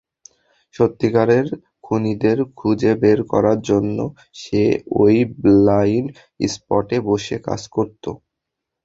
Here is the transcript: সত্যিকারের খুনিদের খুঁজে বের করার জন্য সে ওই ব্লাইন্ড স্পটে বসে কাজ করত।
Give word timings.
সত্যিকারের 0.75 1.45
খুনিদের 1.83 2.37
খুঁজে 2.57 2.91
বের 3.01 3.19
করার 3.31 3.59
জন্য 3.69 3.97
সে 4.35 4.63
ওই 4.99 5.15
ব্লাইন্ড 5.41 6.07
স্পটে 6.47 6.97
বসে 7.07 7.37
কাজ 7.47 7.61
করত। 7.67 8.03